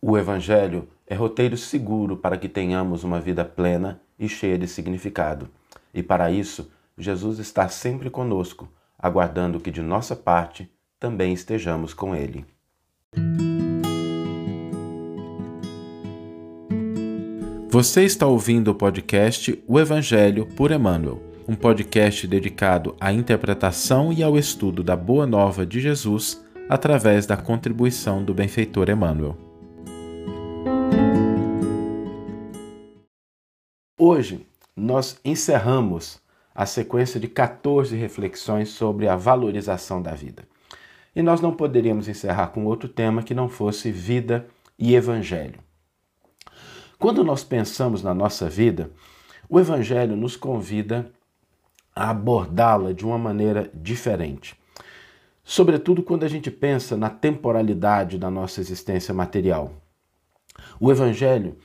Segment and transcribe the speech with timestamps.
[0.00, 5.48] O Evangelho é roteiro seguro para que tenhamos uma vida plena e cheia de significado.
[5.92, 12.14] E para isso, Jesus está sempre conosco, aguardando que de nossa parte também estejamos com
[12.14, 12.46] Ele.
[17.68, 24.22] Você está ouvindo o podcast O Evangelho por Emmanuel, um podcast dedicado à interpretação e
[24.22, 29.47] ao estudo da Boa Nova de Jesus através da contribuição do benfeitor Emmanuel.
[33.98, 36.20] Hoje nós encerramos
[36.54, 40.44] a sequência de 14 reflexões sobre a valorização da vida.
[41.16, 44.46] E nós não poderíamos encerrar com outro tema que não fosse vida
[44.78, 45.58] e evangelho.
[46.96, 48.90] Quando nós pensamos na nossa vida,
[49.48, 51.10] o Evangelho nos convida
[51.94, 54.56] a abordá-la de uma maneira diferente.
[55.42, 59.72] Sobretudo quando a gente pensa na temporalidade da nossa existência material.
[60.78, 61.56] O Evangelho,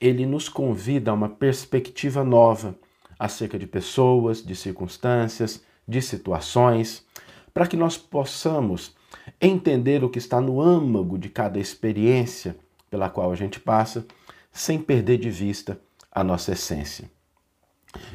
[0.00, 2.78] ele nos convida a uma perspectiva nova
[3.18, 7.04] acerca de pessoas, de circunstâncias, de situações,
[7.52, 8.94] para que nós possamos
[9.40, 12.56] entender o que está no âmago de cada experiência
[12.90, 14.06] pela qual a gente passa
[14.52, 17.10] sem perder de vista a nossa essência.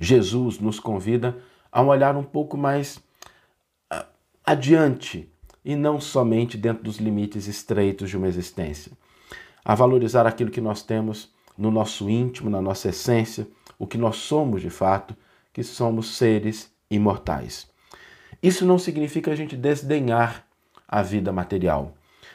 [0.00, 1.38] Jesus nos convida
[1.70, 3.00] a um olhar um pouco mais
[3.90, 4.06] ah,
[4.44, 5.30] adiante
[5.64, 8.92] e não somente dentro dos limites estreitos de uma existência.
[9.64, 14.16] A valorizar aquilo que nós temos no nosso íntimo, na nossa essência, o que nós
[14.16, 15.14] somos de fato,
[15.52, 17.68] que somos seres imortais.
[18.40, 20.46] Isso não significa a gente desdenhar
[20.86, 21.94] a vida material,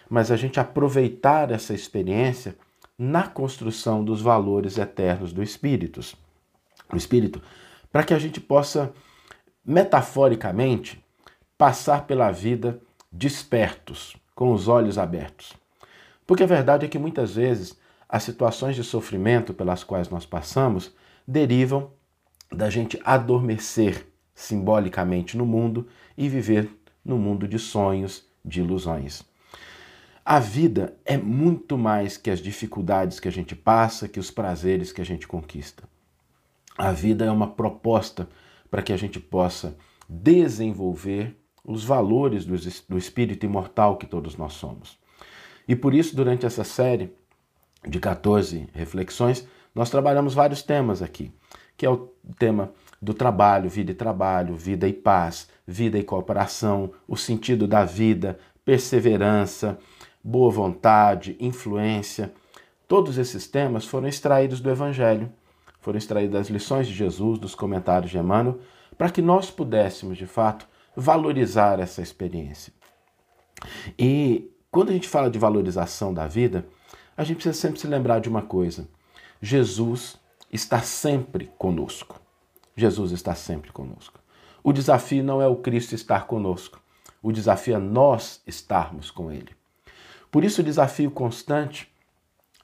[0.09, 2.55] mas a gente aproveitar essa experiência
[2.97, 6.01] na construção dos valores eternos do espírito,
[6.91, 7.41] o espírito,
[7.91, 8.93] para que a gente possa
[9.65, 11.03] metaforicamente
[11.57, 12.79] passar pela vida
[13.11, 15.53] despertos, com os olhos abertos.
[16.25, 17.77] Porque a verdade é que muitas vezes
[18.13, 20.93] as situações de sofrimento pelas quais nós passamos
[21.27, 21.89] derivam
[22.51, 24.05] da gente adormecer
[24.35, 26.69] simbolicamente no mundo e viver
[27.03, 29.23] no mundo de sonhos, de ilusões.
[30.23, 34.91] A vida é muito mais que as dificuldades que a gente passa, que os prazeres
[34.91, 35.83] que a gente conquista.
[36.77, 38.29] A vida é uma proposta
[38.69, 39.75] para que a gente possa
[40.07, 41.35] desenvolver
[41.65, 44.99] os valores do espírito imortal que todos nós somos.
[45.67, 47.11] E por isso, durante essa série
[47.87, 51.31] de 14 reflexões, nós trabalhamos vários temas aqui,
[51.75, 52.71] que é o tema
[53.01, 58.37] do trabalho, vida e trabalho, vida e paz, vida e cooperação, o sentido da vida,
[58.63, 59.77] perseverança,
[60.23, 62.33] boa vontade, influência.
[62.87, 65.31] Todos esses temas foram extraídos do Evangelho,
[65.81, 68.59] foram extraídos das lições de Jesus, dos comentários de Emmanuel,
[68.97, 72.71] para que nós pudéssemos, de fato, valorizar essa experiência.
[73.97, 76.65] E quando a gente fala de valorização da vida,
[77.15, 78.87] a gente precisa sempre se lembrar de uma coisa:
[79.41, 80.17] Jesus
[80.51, 82.19] está sempre conosco.
[82.75, 84.19] Jesus está sempre conosco.
[84.63, 86.81] O desafio não é o Cristo estar conosco,
[87.21, 89.49] o desafio é nós estarmos com Ele.
[90.31, 91.87] Por isso, o desafio constante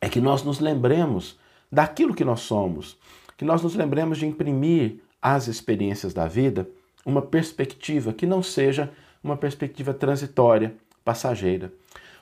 [0.02, 1.38] é que nós nos lembremos
[1.72, 2.98] daquilo que nós somos,
[3.38, 6.68] que nós nos lembremos de imprimir às experiências da vida
[7.06, 8.92] uma perspectiva que não seja
[9.24, 11.72] uma perspectiva transitória, passageira.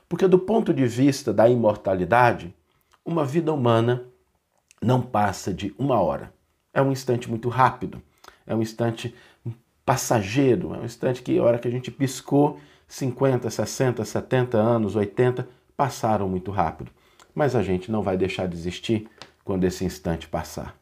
[0.09, 2.53] Porque, do ponto de vista da imortalidade,
[3.05, 4.05] uma vida humana
[4.81, 6.33] não passa de uma hora.
[6.73, 8.01] É um instante muito rápido,
[8.45, 9.13] é um instante
[9.85, 14.95] passageiro, é um instante que, a hora que a gente piscou, 50, 60, 70 anos,
[14.95, 16.91] 80 passaram muito rápido.
[17.33, 19.09] Mas a gente não vai deixar de existir
[19.43, 20.75] quando esse instante passar.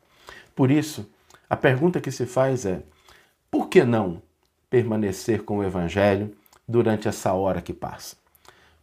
[0.55, 1.09] Por isso,
[1.49, 2.81] a pergunta que se faz é:
[3.51, 4.21] por que não
[4.69, 6.35] permanecer com o Evangelho
[6.67, 8.15] durante essa hora que passa?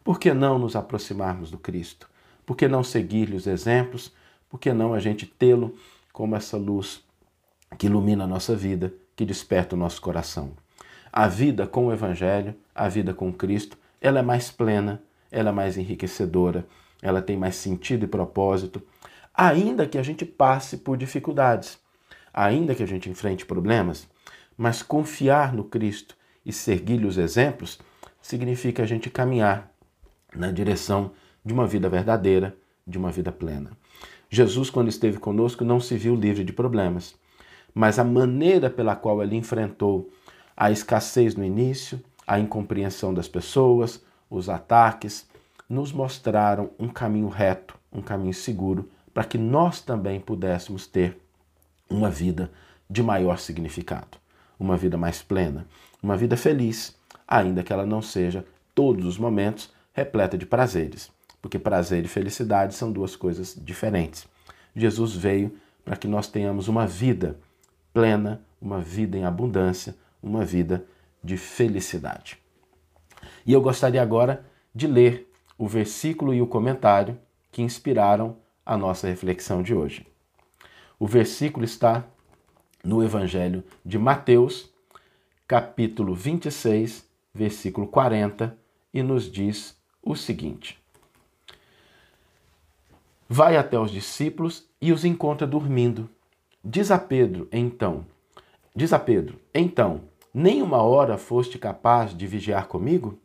[0.03, 2.09] Por que não nos aproximarmos do Cristo?
[2.45, 4.11] Por que não seguir-lhe os exemplos?
[4.49, 5.75] Por que não a gente tê-lo
[6.11, 7.01] como essa luz
[7.77, 10.51] que ilumina a nossa vida, que desperta o nosso coração?
[11.11, 15.53] A vida com o Evangelho, a vida com Cristo, ela é mais plena, ela é
[15.53, 16.67] mais enriquecedora,
[17.01, 18.81] ela tem mais sentido e propósito,
[19.33, 21.79] ainda que a gente passe por dificuldades,
[22.33, 24.07] ainda que a gente enfrente problemas,
[24.57, 27.79] mas confiar no Cristo e seguir-lhe os exemplos
[28.21, 29.72] significa a gente caminhar
[30.35, 31.11] na direção
[31.43, 33.71] de uma vida verdadeira, de uma vida plena.
[34.29, 37.15] Jesus, quando esteve conosco, não se viu livre de problemas,
[37.73, 40.09] mas a maneira pela qual ele enfrentou
[40.55, 45.27] a escassez no início, a incompreensão das pessoas, os ataques,
[45.69, 51.17] nos mostraram um caminho reto, um caminho seguro, para que nós também pudéssemos ter
[51.89, 52.51] uma vida
[52.89, 54.17] de maior significado,
[54.59, 55.67] uma vida mais plena,
[56.01, 56.95] uma vida feliz,
[57.27, 58.45] ainda que ela não seja
[58.75, 61.11] todos os momentos repleta de prazeres.
[61.41, 64.25] porque prazer e felicidade são duas coisas diferentes.
[64.73, 67.37] Jesus veio para que nós tenhamos uma vida
[67.93, 70.85] plena, uma vida em abundância, uma vida
[71.21, 72.37] de felicidade.
[73.45, 77.19] E eu gostaria agora de ler o versículo e o comentário
[77.51, 80.07] que inspiraram a nossa reflexão de hoje.
[80.97, 82.05] O versículo está
[82.81, 84.71] no Evangelho de Mateus,
[85.45, 88.57] capítulo 26, versículo 40,
[88.93, 90.79] e nos diz o seguinte:
[93.27, 96.09] Vai até os discípulos e os encontra dormindo.
[96.63, 98.05] Diz a Pedro, então,
[98.75, 100.01] diz a Pedro, então,
[100.33, 103.19] nem uma hora foste capaz de vigiar comigo?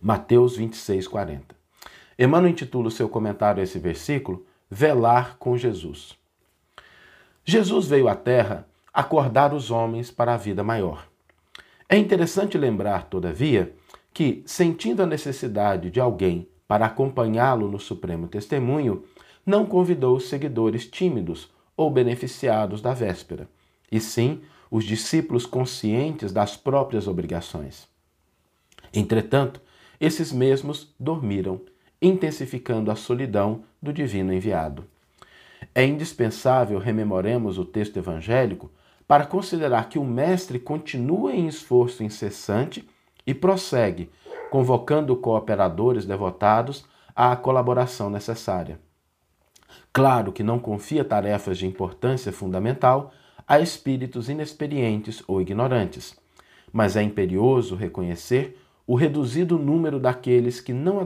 [0.00, 1.54] Mateus 26, 40.
[2.18, 6.16] Emmanuel intitula o seu comentário a esse versículo Velar com Jesus.
[7.44, 11.06] Jesus veio à Terra acordar os homens para a vida maior.
[11.88, 13.74] É interessante lembrar, todavia,
[14.12, 19.04] que, sentindo a necessidade de alguém para acompanhá-lo no supremo testemunho,
[19.44, 23.48] não convidou os seguidores tímidos ou beneficiados da véspera,
[23.90, 27.88] e sim os discípulos conscientes das próprias obrigações.
[28.92, 29.60] Entretanto,
[30.00, 31.60] esses mesmos dormiram,
[32.00, 34.84] intensificando a solidão do divino enviado.
[35.74, 38.70] É indispensável rememoremos o texto evangélico
[39.06, 42.88] para considerar que o Mestre continua em esforço incessante
[43.26, 44.10] e prossegue,
[44.50, 46.84] convocando cooperadores devotados
[47.14, 48.80] à colaboração necessária.
[49.92, 53.12] Claro que não confia tarefas de importância fundamental
[53.46, 56.16] a espíritos inexperientes ou ignorantes,
[56.72, 61.00] mas é imperioso reconhecer o reduzido número daqueles que não,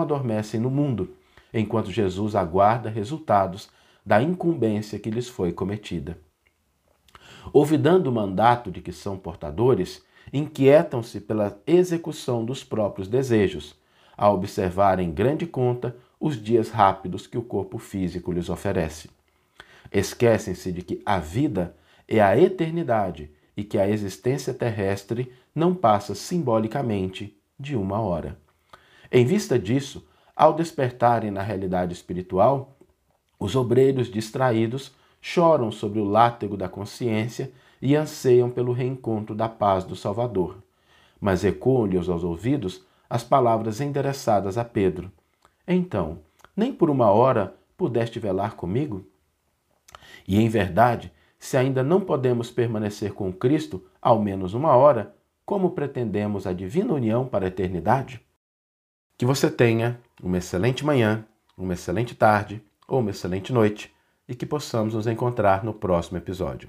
[0.00, 1.16] adormecem no mundo,
[1.52, 3.68] enquanto Jesus aguarda resultados
[4.04, 6.18] da incumbência que lhes foi cometida.
[7.52, 13.74] Ouvidando o mandato de que são portadores, inquietam-se pela execução dos próprios desejos,
[14.16, 19.08] a observar em grande conta os dias rápidos que o corpo físico lhes oferece.
[19.90, 21.74] Esquecem-se de que a vida
[22.06, 28.38] é a eternidade e que a existência terrestre não passa simbolicamente de uma hora.
[29.10, 30.06] Em vista disso,
[30.36, 32.76] ao despertarem na realidade espiritual,
[33.38, 37.50] os obreiros distraídos choram sobre o látego da consciência
[37.80, 40.62] e anseiam pelo reencontro da paz do Salvador.
[41.20, 45.10] Mas ecoam-lhes aos ouvidos as palavras endereçadas a Pedro:
[45.66, 46.18] Então,
[46.56, 49.06] nem por uma hora pudeste velar comigo?
[50.26, 55.70] E em verdade, se ainda não podemos permanecer com Cristo ao menos uma hora, como
[55.70, 58.20] pretendemos a divina união para a eternidade?
[59.16, 61.24] Que você tenha uma excelente manhã,
[61.56, 63.92] uma excelente tarde ou uma excelente noite
[64.28, 66.68] e que possamos nos encontrar no próximo episódio.